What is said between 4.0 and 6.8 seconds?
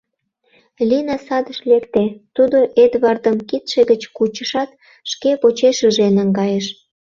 кучышат, шке почешыже наҥгайыш.